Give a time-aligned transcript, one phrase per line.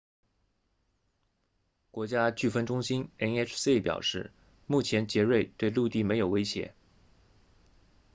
[1.91, 4.31] 国家飓风中心 nhc 表示
[4.65, 6.73] 目前杰瑞对陆地没有威胁